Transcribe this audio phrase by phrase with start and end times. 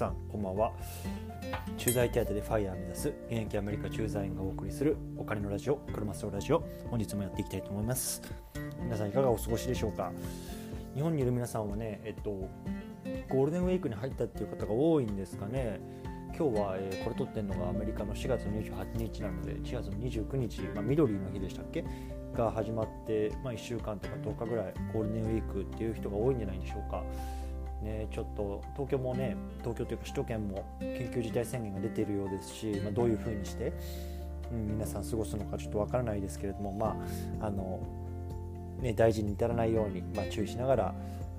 [0.00, 0.72] さんこんばんは。
[1.76, 6.64] 駐在手当でファイヤー目指す現役アメリカ駐在員がお送りするお金のラジオ車スロラジオ。
[6.88, 8.22] 本日もやっていきたいと思います。
[8.82, 10.10] 皆さんいかがお過ごしでしょうか？
[10.94, 15.78] 日本にいる皆さんはねえっとゴールデンウィークに入ったっていう方が多いんですかね。
[16.28, 21.84] 今日は、えー、これ撮ってるのがアメリカの4月28日なので4月の29日、まあ、緑の日でしたっけ？
[22.34, 27.04] が始まって、まあ、1週間とか10日ぐらいゴールデンウィークっていう人が多いんじゃないでしょうか。
[27.82, 33.72] ね、ちょっと東京もね東京というか首都圏も緊急事態宣言が出ているようですし、まあ、どういうふうにして、
[34.52, 36.96] うん、皆さん過ごすのかちょっとわからないですけれども、ま
[37.40, 37.80] ああの
[38.80, 40.94] ね、大事に至らないように、まあ、注意しながら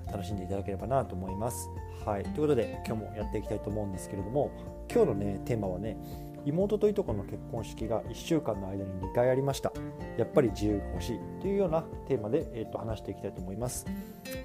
[0.06, 1.68] 楽しんでいただければなと思います。
[2.04, 4.50] はい、ということで今日もやっていきたいと思うんですけれども
[4.92, 5.96] 今日のねテーマはね
[6.44, 9.72] 妹といとこの結婚式が1週間の間に2回ありました。
[10.18, 13.86] やっぱり自由が欲しいというようなテーマで、えー、と話していきたいと思います。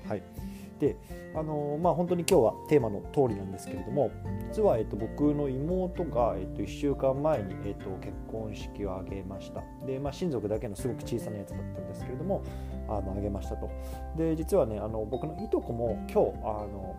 [0.08, 0.47] はい
[0.80, 0.98] で
[1.36, 4.10] あのまあ、本当に今日はテーマの通りなんですけれども
[4.52, 9.62] 実は、えっと、僕の妹が、えっと、1週間前に、えっと、結婚式を挙げました。
[9.86, 12.44] で、まあ、親族だけのすごく小さなやつだったんですけれども
[12.88, 13.70] あの挙げましたと。
[14.16, 16.96] で実はねあの僕のいとこも今日あの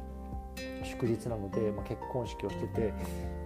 [0.85, 2.93] 祝日なので、まあ、結婚式をしてて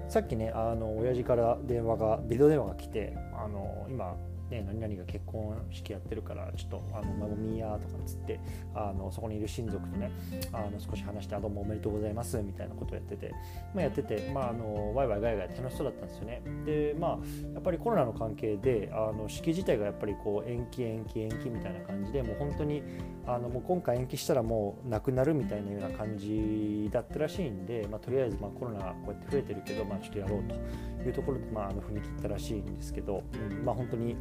[0.09, 4.15] さっきねあの親父から電話がビデオ電話が来てあの今
[4.53, 8.39] ね、何々が結婚式やってるからちょっとあの孫みやとかっつって
[8.75, 10.13] あのそこにいる親族とね
[10.53, 13.33] あの少し話してあどうもおめでとうございますみたいなことをやってて、
[13.75, 16.43] まあ、やってて、まあ、あのワイワイガイガイ楽しそうだったんですよね。
[16.67, 17.11] でまあ
[17.55, 22.83] やっぱりコロナの関係であの式自体がやっぱりこう延期延期延期みたいな感じでもう本当に
[23.27, 34.17] あのもう今回延期したらもうなくなるみたいなような感じだったらしいんで、まあ、とりあえずまあコロナこうやって増えてるけど、まあ、ちょっとやろうというところで、まあ、あの踏み切ったらしいんですけど、うんまあ、本当に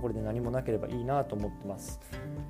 [0.00, 2.00] これで何もなければいいなと思ってます。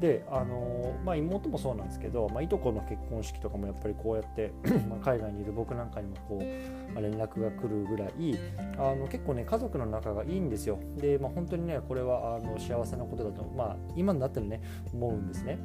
[0.00, 4.52] であのまあ、妹もそうなんですけど、まあ、いとこの結婚式とかもやっぱりこうやって
[4.90, 8.38] ま海外にいる僕なんかにもこう、まあ、連絡が来るぐらい
[8.78, 10.78] あの結構ね家族の仲がいいんですよ。
[10.96, 14.60] で、まあ、本当にねこれはあの幸せなことだと、まあ、今になってるね
[14.92, 15.58] 思うんですね。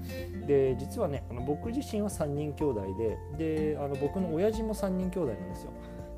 [0.48, 2.82] で実はねあの僕自身は3人兄弟
[3.38, 5.72] でであの僕の親父も3人兄弟なんですよ。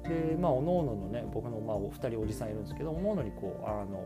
[0.03, 4.03] でまあおのおののね僕のまあお二人おじさんいるんですけどおのおのにこうあの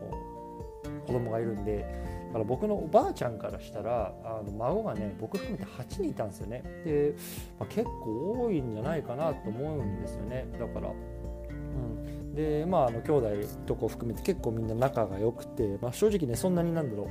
[1.06, 1.86] 子供がいるんで
[2.28, 6.62] だから僕のおばあちゃんからしたらあの孫がね僕含めて8人いたんですよね。
[6.84, 7.14] で、
[7.58, 10.46] まあ、結構多いんじゃないかなと思うんですよね。
[10.58, 13.28] だから、うん、でまああの兄弟
[13.66, 17.08] とこ含めて結構みんな仲が良くて、まあ、正直ねそんなになんだろう。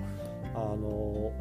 [0.55, 1.31] あの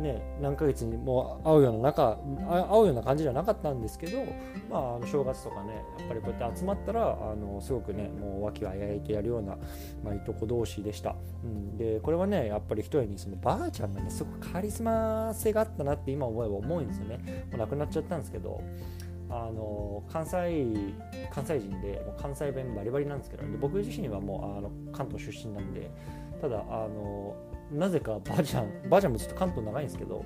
[0.00, 2.18] ね、何ヶ月にもう会うような中
[2.48, 4.24] 会うような感じじゃなかったんですけど、
[4.70, 9.56] まあ、あの正月とかねやっぱりこうやって集まったらあのすごくねもう和気あいあいとやるような、
[10.02, 17.46] まあ、いとこ同士でした、うん、でこれはねやっぱり一重にそのばあちゃんがねすごくカリスマ性があったなって今思えば思うんですよね。
[17.50, 18.60] もう亡くなっちゃったんですけど
[19.30, 20.66] あの関西
[21.32, 25.90] 関西人でもう関西弁バリバリなんですけど僕自身はもうあの関東出身なんで
[26.40, 27.34] ただあの
[27.72, 30.24] なぜかばあちゃんばあちゃんもずっと関東長いんですけど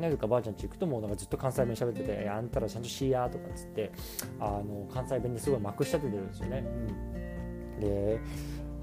[0.00, 3.92] なぜかばあちゃんち行くともうなんかずっと関西弁喋ってて「あんたらちゃんとしや」とかっつって
[4.40, 6.64] あの関西弁にすごいまくし立ててるんですよね。
[7.76, 8.20] うん、で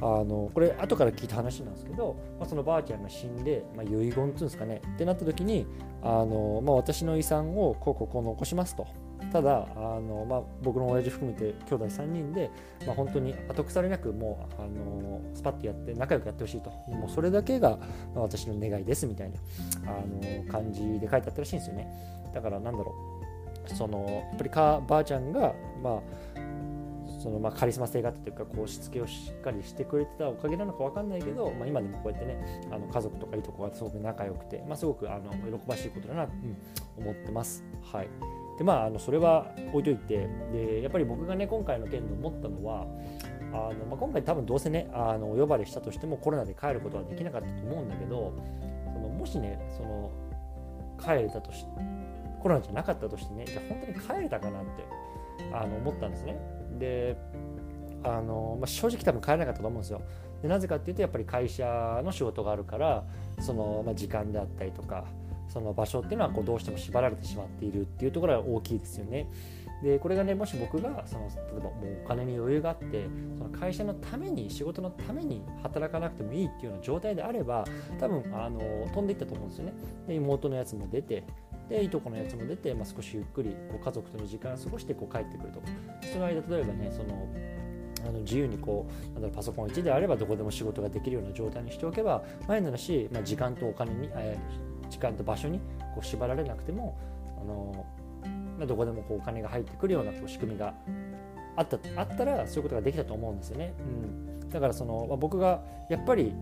[0.02, 4.82] あのこれ後から聞いた話なんですけど、まあ、そのばあちゃんが死んで、まあ、遺言っていうんですかね。
[4.96, 5.68] ってなった時に
[6.02, 8.88] あの、まあ、私の遺産をこうこうこう残しますと。
[9.32, 12.52] ただあの、まあ、僕の親父含めて兄弟3人で、
[12.86, 16.70] まあ、本当に後腐れなくもうあのスパッとやって仲良くやってほしいと。
[16.90, 17.78] もうそれだけが、
[18.16, 19.38] 私の願いですみたいな
[19.92, 21.88] あの感じで書いてあったらしいんですよね。
[22.34, 23.22] だからなんだろう。
[23.76, 26.02] そのやっぱりかばあちゃんがま
[26.36, 26.42] あ
[27.22, 36.58] そのまあカリスマ性があったというかこうしつけをしっかりしてくれてたおかげなのか分かんないけど、まあ、今でもこうやってねあの家族とかいいとこがすごく仲良くて、まあ、すごくあの喜ばしいことだな、うん、
[36.98, 37.64] 思ってます。
[37.94, 38.08] はい。
[38.62, 42.86] でまあ、あのそれは置いといてでやっぱり僕がね今回の件で思ったのは
[43.52, 48.36] あの、まあ、今回多分どうせねあのお呼ばれしたとしてもコロナで帰ることはできなかったと思うんだけど
[48.94, 50.12] そのもしねその
[51.04, 51.66] 帰れたとし
[52.40, 54.86] コロナじゃなかったとしてねじゃ本当に帰れたかなって
[55.52, 56.38] あの思ったんですね。
[56.78, 57.18] で
[58.04, 60.04] あの、まあ、正直多分帰れなかったと思うんですよ。
[60.44, 63.04] でなぜかっていうとやっぱり会社の仕事があるから
[63.40, 65.06] その、まあ、時間であったりとか
[65.52, 69.28] その場所っていうのはこうどうしても縛られてしまっているっていうところが大きいですよね。
[69.84, 73.08] でこれがねもし僕がその例えばもうお金に余裕があって
[73.38, 77.66] その会社のために仕事のために働かなくてもいいっていうような状態であれば
[78.00, 78.60] 多分あの
[78.94, 79.74] 飛んでいったと思うんですよね。
[80.08, 81.24] で妹のやつも出て
[81.68, 85.62] でいとこのやつも出て、まあ、少しゆっくりこう家族との時間を過ごしてこう帰ってくると
[86.12, 87.28] その間例えばねその
[88.08, 95.60] あの自由にこうなんだろうパソコン1であればどこでも仕事ができるような状態にしておけば前ならし、まあ、時間とお金に、えー、間と場所に
[95.94, 96.98] こう縛られなくても
[97.42, 97.86] あの、
[98.58, 100.74] まあ、どこでもこうお金が入ってくるようなこう仕組みが
[101.56, 103.74] あったあったらそういうことができたと思うんですよね。
[103.80, 106.34] うん、だからその、まあ、僕がやっぱり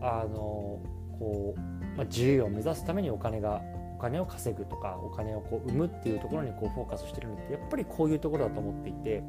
[0.00, 0.78] あの
[1.18, 1.60] こう、
[1.96, 3.62] まあ、自由を目指すためにお金が
[3.96, 9.24] お金を稼ぐとかお金をこう生むっていうところにこうフォーカスしてるのってやっぱりこういうところだと思っていて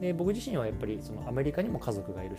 [0.00, 2.36] で僕自身はやっぱりそのアメリカにも家族がいる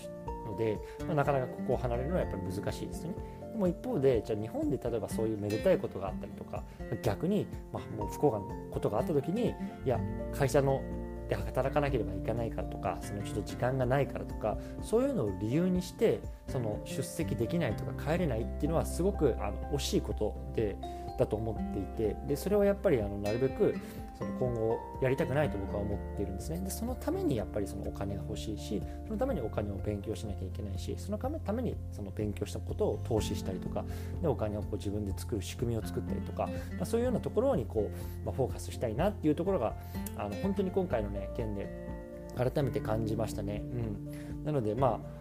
[0.47, 3.15] ので、まあ、なかなかここを離れるのはやっぱり難しいですよね。
[3.57, 6.63] でも一方でじゃあ日本で例えばそういうめでたいことがあったりとか
[7.01, 9.99] 逆に、まあ、もう不幸なことがあった時にいや
[10.31, 10.79] 会社の
[11.27, 20.77] で働かなければいけないからとかそのちょっと時間がないからとかそういうのを理由にしてその出席できないとか帰れないっていうのはすごくあの惜しいことで
[21.17, 23.75] だと思っていてでそれはやっぱりあのなるべく
[24.17, 33.83] その今後やりたくないと僕は思っているんですねでそのためにやっぱりそのお金が欲しいしそのためにお金を勉強しなきゃいけないしそのためにその勉強したことを投資したりとか
[34.21, 36.47] でお金をこう自分で作る仕組みを作ったりとか、
[36.77, 39.75] まあ、そういうようなところにこう、まあ、フォーカスしたいなっていうところが
[40.17, 41.67] あの本当に今回のね件で
[42.35, 43.63] 改めて感じましたね。
[43.63, 45.16] うん、なのでまあ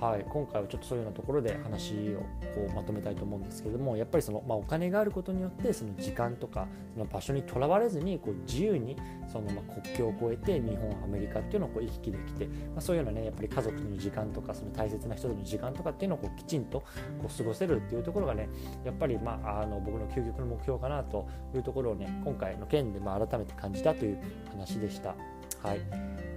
[0.00, 2.20] はい、今回はちょっとそういうようなところで話を
[2.54, 8.96] こうまとめたいと思うんですけれどもやっぱりその、まあ、お金があることによってその時間とかその場所にとらわれずにこう自由に
[9.30, 18.48] そのまあ国境を越えて日本アメリカっていうのをこう行き来できて、まあ、そういうようなねやっぱり家族との時間とかその大切な人との時間とかっていうのをこうきちんとこう過ごせるっていうところがね
[18.86, 24.18] やっぱり、まあ、あの僕の究極の目標かなというところをね今回の件でまあ改めて感じたという
[24.50, 25.14] 話でした。
[25.62, 25.80] はい、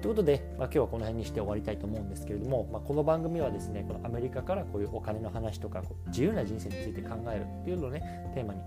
[0.01, 8.61] ということで、まあ、今日はこの辺にして終わりたいと思うんですけれども、まあ、この番組はですねこのアメリカからこういうお金の話とかこう自由な人生について考えるっていうのをねテーマに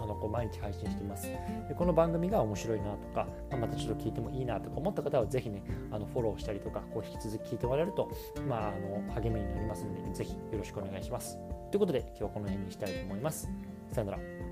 [0.00, 1.26] あのこう毎日配信しています。
[1.26, 8.08] でこの番組が面白いなとか、まあ、またちょっと聞いてもいいなとか思った方はぜひねあのフォローしたりとかこう引き続き聞いてもらえると、
[8.48, 11.36] まあ、あの励みになりますのでぜひよろしくお願いします。
[11.70, 13.48] ということで今日はこの辺にしたいと思います。
[13.92, 14.49] さよなら。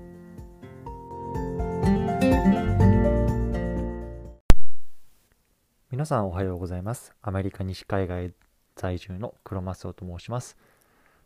[5.99, 7.11] 皆さんおはようございます。
[7.21, 8.31] アメリカ西海外
[8.77, 10.55] 在住の黒マスオと申します。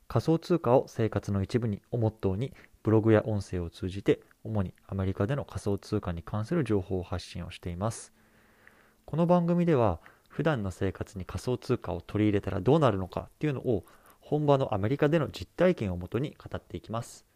[0.07, 8.13] 仮想通貨を生活の一部にをモットーにブログや音声を通じて主にアメリカでの仮想通貨に関する情報を発信をしています。
[9.05, 13.85] この番組では普段の生活に仮想通貨を取り入れたらどうなるのかっていうのを
[14.21, 17.27] 本場のアメリカでの実体験をもとに語っていきます。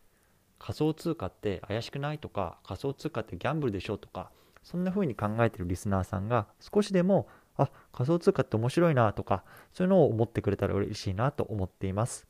[0.58, 4.32] 仮想通貨って怪しくないとか仮想通貨ってギャンブルでしょとか
[4.64, 7.28] そんな風に考えてるリスナーさんが少しでも
[7.58, 9.44] あ仮想通貨って面白いなとか
[9.74, 12.28] そういうのを思ってくれたら嬉しいなと思っています。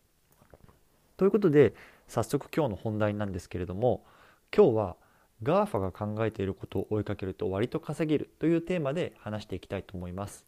[1.17, 1.73] ということで
[2.07, 4.05] 早速今日の本題なんですけれども
[4.55, 4.95] 今日は
[5.43, 10.45] GAFA が考えていることを追いかけると割と稼げるというテーマで話していきたいと思います。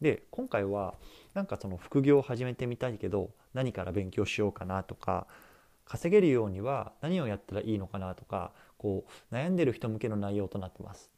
[0.00, 0.94] で今回は
[1.34, 5.26] なんかその副業を始めてみたいけど何から勉強しようかなとか
[5.86, 11.10] 稼げるようには何をやったらいいのかなとかこう悩んでる人向けの内容となってます。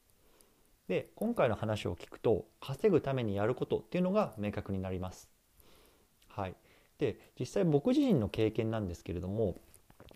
[0.88, 5.28] で今回の話を聞くと稼ぐためにやることっていうのが明確になります。
[6.28, 6.54] はい、
[6.98, 9.56] で実際僕自身の経験なんですけれども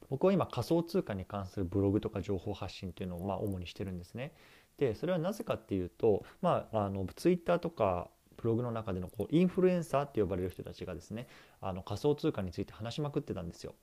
[0.08, 4.32] 僕は今仮想通貨に関するブログとか情報発信っていうのをまあ主にしてるんですね。
[4.78, 11.28] でそれはなぜかっていうと、まあ、あのツイッターとかブログの中でのこうインフルエンサーって呼ばれる人たちがですね
[11.60, 13.74] あの仮想通貨について話しまくってたんですよ。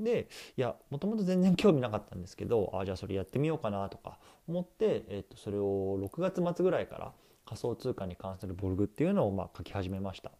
[0.00, 4.18] でいやもともと全然興味なかったんですけどあじゃあそれやってみようかなとか
[4.48, 7.12] 思って、えっと、それを6月末ぐらいから
[7.44, 10.32] 仮想通貨に関するブログっていうのをまあ書き始めました。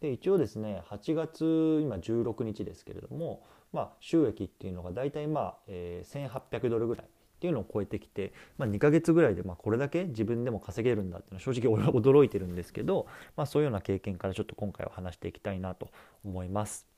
[0.00, 15.88] で一応ですね8月今16日ですけれども、まあ、収益っていうのが大体まあ、えー、1800ドルぐらいっていうのを超えてきて、まあ、2ヶ月ぐらいでまあこれだけ自分でも稼げるんだっていうのは正直俺は驚いてるんですけど、まあ、そういうような経験からちょっと今回は話していきたいなと
[16.24, 16.95] 思います。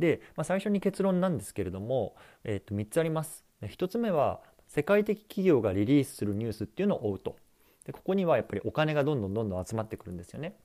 [0.00, 3.44] で、まあ、最初に結論なんですけれども、えー、と3つあります。
[3.62, 7.36] 1つ目は世界的企業がリリースするニュースっていうのを追うと
[7.84, 10.56] でここにはやっぱりお金がどんどんどんどん集まってくるんですよね。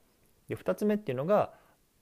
[0.47, 1.53] で2つ目っていうのが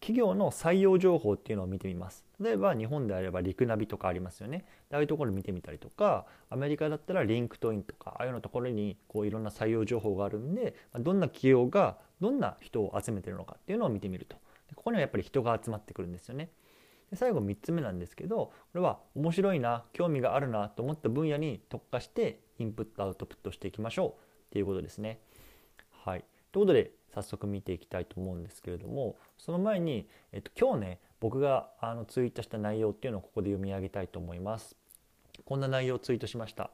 [0.02, 2.26] 企業の採用情報っていうのを見てみます。
[2.42, 4.66] 例えば日本であればリクナビとかありますよね。
[4.92, 14.36] ああいうところ見てみたりとかアメリカだったら LinkedIn とかああいうのところにこういろんな採用情報があるんでどんな企業がどんな人を集めてるのかっていうのを見てみると。
[14.76, 16.50] ここにはやっぱり人が集まってくるんですよね。
[17.14, 24.14] で最後3つ目なんですけどこれは面白いな興味があるなと思った分野に特化してインプットアウトプットしていきましょうっ
[24.52, 25.20] ていうことですね。
[26.04, 34.76] はい、ということで早速見ていきたいと思うんですけれどもその前に、えっと、今日ね僕があのツイートした内容っていうのをここで読み上げたいと思います。
[35.46, 36.72] こんな内容をツイートしました。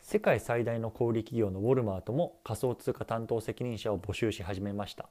[0.00, 5.08] 世界最大の小売企業のウォルマートも仮想通貨担当責任者を募集し始めました。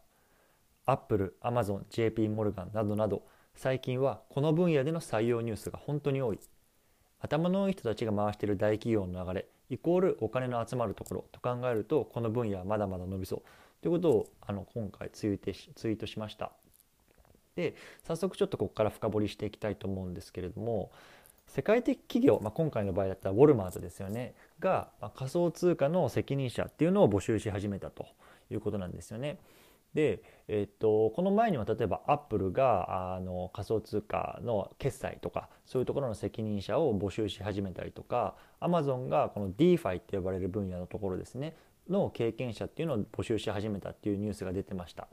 [0.85, 3.23] アップル、アマゾン、JP モルガンなどなど
[3.55, 6.39] 最近はこの分野での採用ニュースが本当に多い
[7.19, 13.41] 頭のいい人たちが回している大企業の流れイコールお金の集まるところと考えるとこの分野はまだまだ伸びそう
[13.81, 16.51] ということをあの今回ツイートしツイートしました。
[17.55, 20.89] で早速ちょっとここから深掘りしていきたいと思うんですけれども
[21.47, 28.07] 世界的企業、まあ、今回の場合だったらウォルマートですよねが、まあ、仮想通貨の責任者っていうのを募集し始めたと
[28.49, 29.37] いうことなんですよね。
[29.93, 41.55] で、えっと、この前には例えばアップルがあの仮想通貨の決済とかそういうところの責任者を募集し始めたりとかアマゾンがこの DeFi って呼ばれる分野のところですね
[41.89, 45.07] の経験者っていうのを募集し始めたっていうニュースが出てました。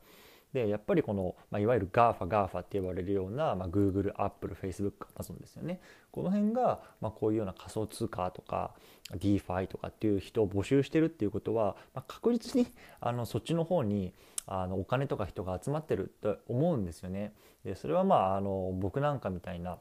[0.53, 5.81] でやっぱりこの、まあ、いわゆる GAFA、GAFA って呼ばれるような、まあ、Google、Apple、Facebook、Amazon ですよね。
[6.11, 8.75] この辺が、まあ、こういうような仮想通貨とか
[9.13, 12.67] DeFi とかっていう人を募集してるっていうことは、まあ、確実に
[13.01, 14.15] あのそっちの方に
[14.51, 17.35] あのお金とか人が集まってると思うんですよね。
[17.65, 19.79] でそれはまああの僕なんかみたいな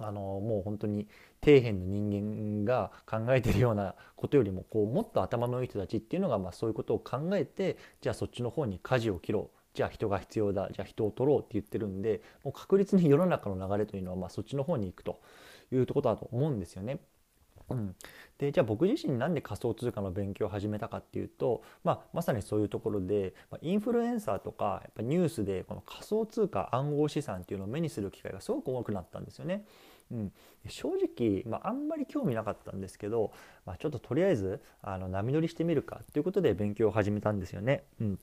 [0.00, 1.08] あのもう本当に
[1.44, 15.20] 底辺の人間が考えてるようなことよりもこうもっと頭のいい人たちっていうのがまあそういうことを考えてじゃあそっちの方に舵を切ろうじゃあ人が必要だじゃあ人を取ろうって言ってるんでもう確実に世の中の流れというのはまあそっちの方に行くと
[15.72, 17.00] いうとことだと思うんですよね。
[17.70, 17.94] うん、
[18.38, 29.64] でじゃあ僕自身なんで仮想通貨の勉強を始めたかっていうと、まあ、まさにそういうところで、まあ、インフルエンサーとかやっぱニュースでこの仮想通貨暗号資産っていうのを目にする機会がすごく多くなったんですよね。
[30.10, 30.32] うん、
[30.68, 33.32] 正直、まあ、あんまり興味なかったんですけど、
[33.66, 37.84] まあ、ちょっととりあえずあの波乗りしてみるかということで勉強を始めたんですよね。
[38.00, 38.18] うん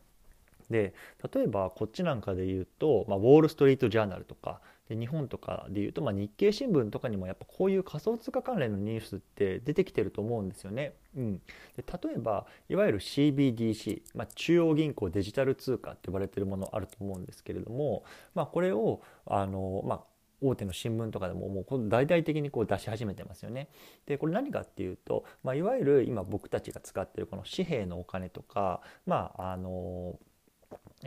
[0.69, 0.93] で
[1.33, 10.93] 例えばこっちなんかで言うと、まあ、ウォール・ストリート・ジャーナルとかで日本とかで言うと、まあ、日経新聞とかにもやっぱこういう仮想通貨関連のニュースって出てきてると思うんですよね。
[11.15, 18.03] うん、で例えばいわゆる CBDC、まあ、中央銀行デジタル通貨って呼ばれてるものあると思うんですけれども、
[18.35, 20.03] まあ、これをあの、まあ、
[20.41, 23.69] 大手の新聞とかでももう大々的にこう出し始めてますよね。
[24.05, 30.19] でこれ何かっていうと、まあ、いわゆる今僕たちが使ってるこの紙幣のお金とかまああの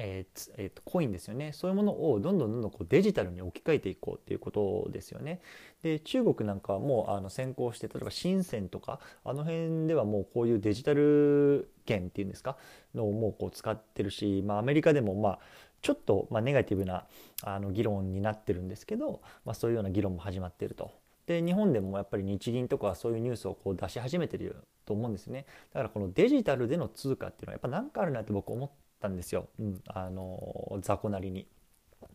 [0.00, 5.40] えーえー、とコインですよねそういうものをどんどんどんどんこうデジタルに置き換えていこうっていうことですよね。
[5.82, 12.56] で中国なんかはもうあの先行して例えば深センとかあの辺ではもうこういうデジタル券っていうんですか？
[12.94, 15.38] のをもうこう使ってるし、まあ、アメリカでもまあ
[15.82, 17.04] ちょっとまネガティブな
[17.42, 20.92] あの議論になってるんですけど、まあ、そういうような議論も始まってると。
[21.26, 31.46] で日本でもやっぱり日銀とかそういうニュースをこう出し始めてると思うんですねだからこのデジタルでの通貨っていうのはやっぱ何かあるなって僕思ったんですよ、うん、あの雑魚なりに。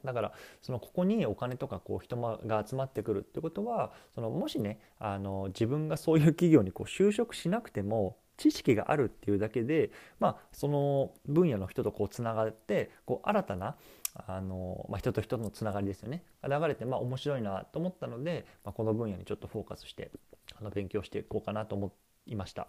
[0.05, 13.75] だからそのここにお金とかこう人が集まってくるってことはそのもしねあの自分がそういう企業にこう就職しなくても知識があるっていうだけで、まあ、その分野の人とこうつながってこう新たな
[14.15, 20.11] あの、まあ、人と人とのつながりですよね流れてまあ面白いなと思ったので、まあ、この分野にちょっとフォーカスして
[20.59, 21.93] あの勉強していこうかなと思
[22.25, 22.67] いました。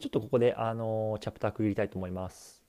[0.00, 2.65] ちょっとここであのチャプター区切りたいと思います。